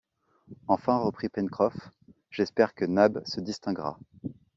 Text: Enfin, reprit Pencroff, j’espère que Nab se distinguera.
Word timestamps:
Enfin, 0.67 0.97
reprit 0.97 1.29
Pencroff, 1.29 1.77
j’espère 2.31 2.73
que 2.73 2.85
Nab 2.85 3.21
se 3.27 3.39
distinguera. 3.39 3.99